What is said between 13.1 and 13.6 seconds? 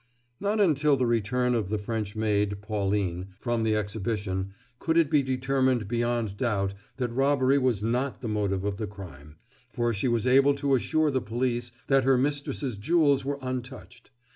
were